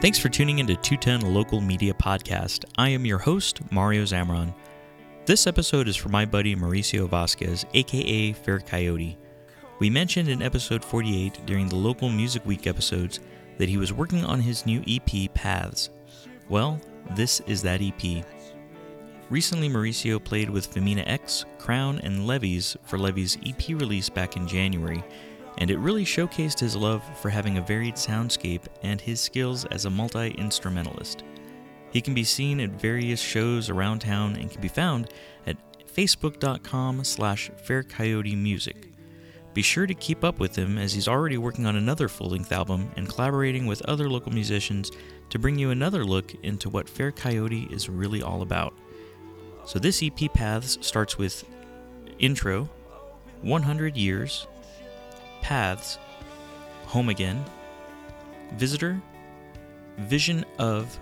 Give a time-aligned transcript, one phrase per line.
[0.00, 2.64] Thanks for tuning into 210 Local Media Podcast.
[2.78, 4.54] I am your host, Mario Zamron.
[5.26, 9.18] This episode is for my buddy Mauricio Vasquez, aka Fair Coyote.
[9.78, 13.20] We mentioned in episode 48 during the Local Music Week episodes
[13.58, 15.90] that he was working on his new EP, Paths.
[16.48, 16.80] Well,
[17.14, 18.24] this is that EP.
[19.28, 24.48] Recently, Mauricio played with Femina X, Crown, and Levies for Levies' EP release back in
[24.48, 25.04] January,
[25.58, 29.84] and it really showcased his love for having a varied soundscape and his skills as
[29.84, 31.24] a multi instrumentalist.
[31.92, 35.12] He can be seen at various shows around town and can be found
[35.46, 38.90] at facebook.com slash faircoyotemusic.
[39.52, 42.90] Be sure to keep up with him as he's already working on another full-length album
[42.96, 44.92] and collaborating with other local musicians
[45.30, 48.72] to bring you another look into what Fair Coyote is really all about.
[49.64, 51.44] So this EP Paths starts with
[52.20, 52.68] intro,
[53.42, 54.46] 100 years,
[55.42, 55.98] Paths,
[56.86, 57.44] Home Again,
[58.52, 59.00] Visitor,
[59.98, 60.98] Vision of,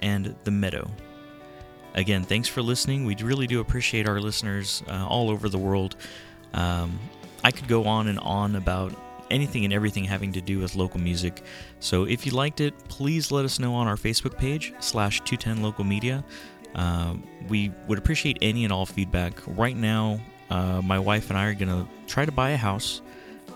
[0.00, 0.90] and The Meadow.
[1.94, 3.04] Again, thanks for listening.
[3.04, 5.96] We really do appreciate our listeners uh, all over the world.
[6.54, 6.98] Um,
[7.42, 8.94] I could go on and on about
[9.30, 11.42] anything and everything having to do with local music.
[11.78, 15.62] So if you liked it, please let us know on our Facebook page slash 210
[15.62, 16.24] local media.
[16.74, 17.14] Uh,
[17.48, 19.34] we would appreciate any and all feedback.
[19.46, 23.02] Right now, uh, my wife and I are going to try to buy a house.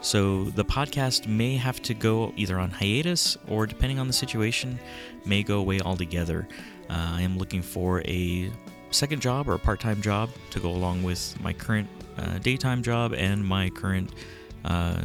[0.05, 4.79] So the podcast may have to go either on hiatus or, depending on the situation,
[5.25, 6.47] may go away altogether.
[6.91, 8.53] Uh, I am looking for a
[8.91, 11.89] second job or a part time job to go along with my current
[12.19, 14.11] uh, daytime job and my current
[14.67, 15.01] uh,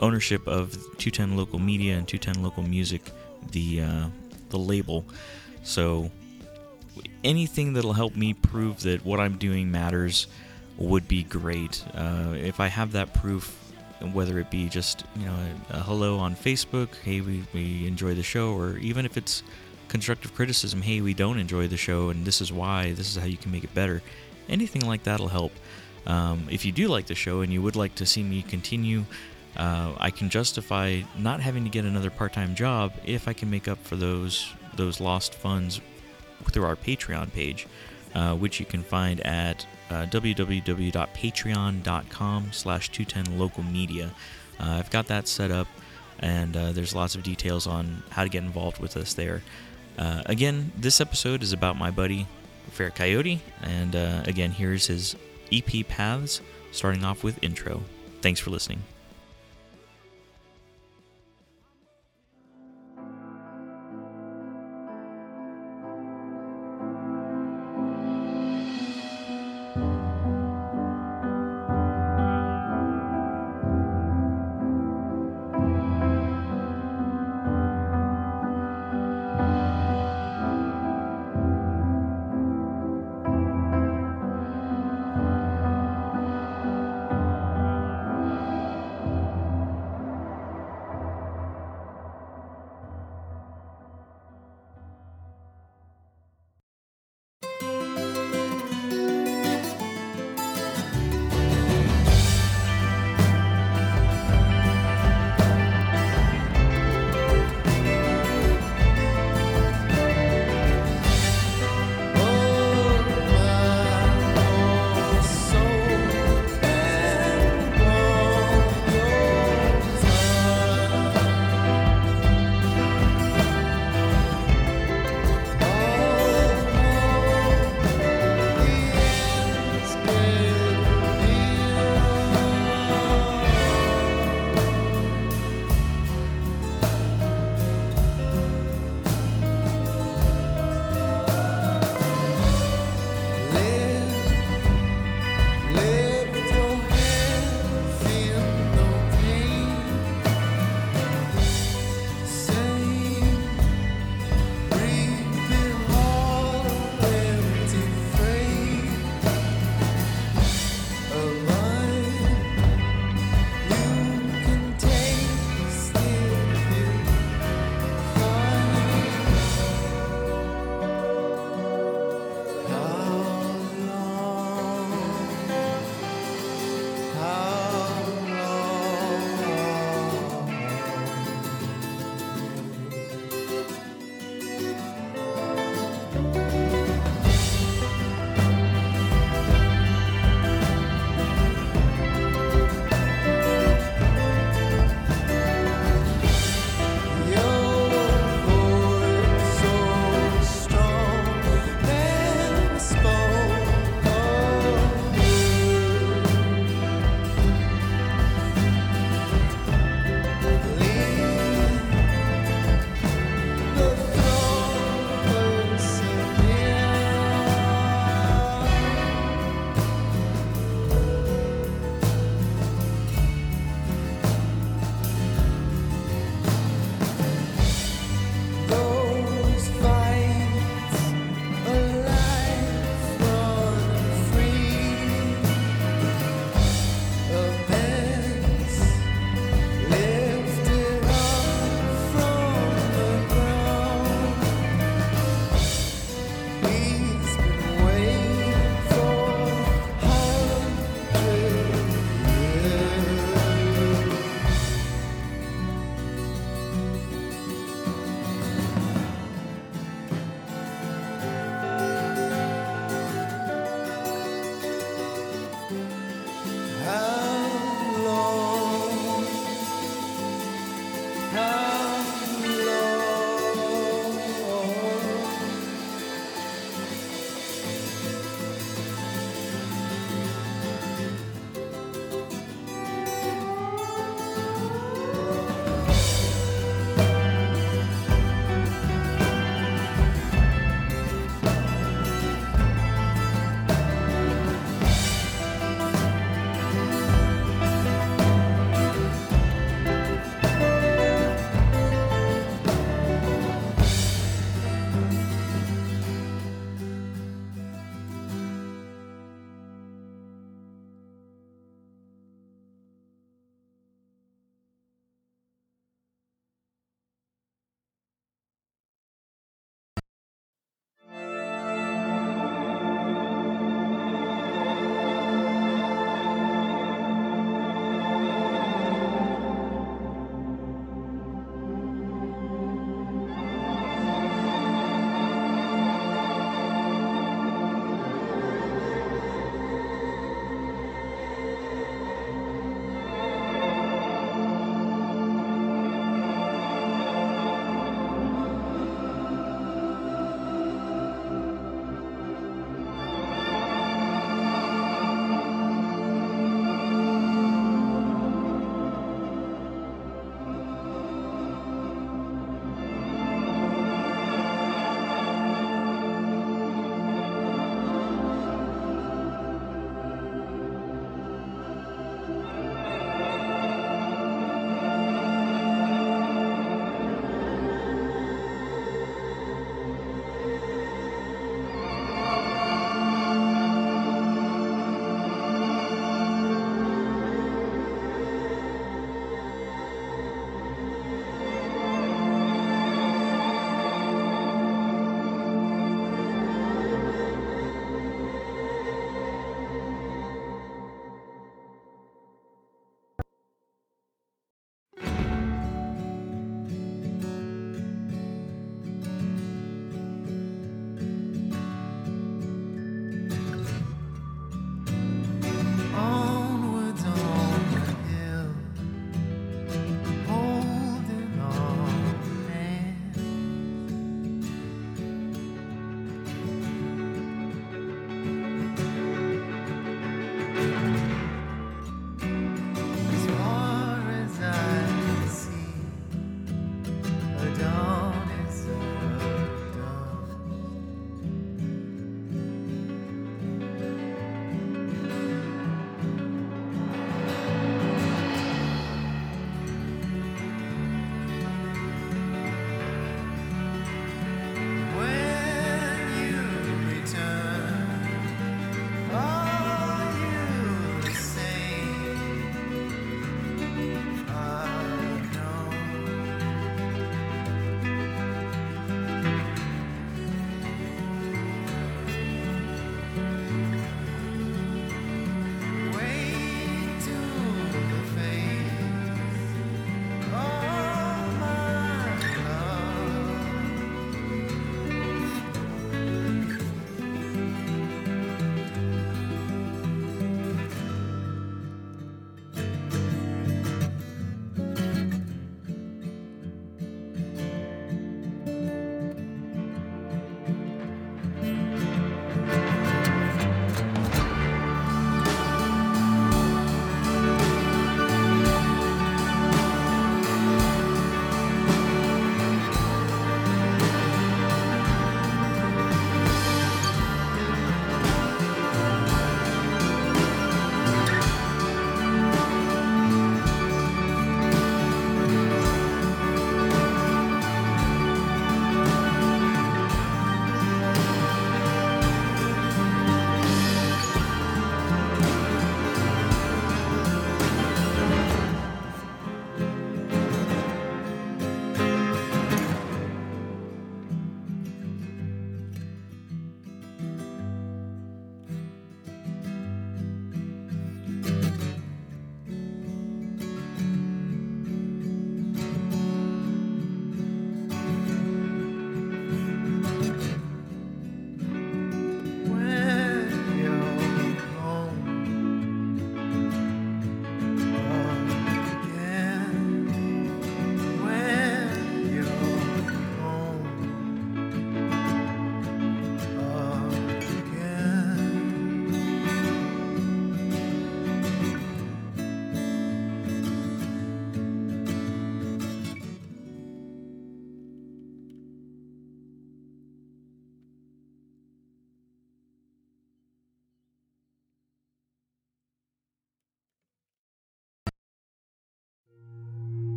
[0.00, 3.00] ownership of 210 Local Media and 210 Local Music,
[3.52, 4.08] the uh,
[4.50, 5.06] the label.
[5.62, 6.10] So
[7.24, 10.26] anything that'll help me prove that what I'm doing matters
[10.76, 11.82] would be great.
[11.94, 13.63] Uh, if I have that proof,
[14.12, 15.36] whether it be just you know
[15.70, 19.42] a, a hello on Facebook, hey we, we enjoy the show, or even if it's
[19.88, 23.26] constructive criticism, hey we don't enjoy the show and this is why, this is how
[23.26, 24.02] you can make it better.
[24.48, 25.52] Anything like that'll help.
[26.06, 29.04] Um, if you do like the show and you would like to see me continue,
[29.56, 33.68] uh, I can justify not having to get another part-time job if I can make
[33.68, 35.80] up for those those lost funds
[36.50, 37.66] through our Patreon page,
[38.14, 44.10] uh, which you can find at uh, www.patreon.com slash 210 local media.
[44.58, 45.66] Uh, I've got that set up,
[46.20, 49.42] and uh, there's lots of details on how to get involved with us there.
[49.98, 52.26] Uh, again, this episode is about my buddy
[52.70, 55.16] Fair Coyote, and uh, again, here's his
[55.52, 56.40] EP Paths,
[56.72, 57.82] starting off with intro.
[58.20, 58.82] Thanks for listening.